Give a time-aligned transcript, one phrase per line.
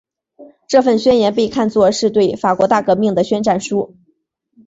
[0.67, 3.95] 这份宣言被看作是对法国大革命的宣战书。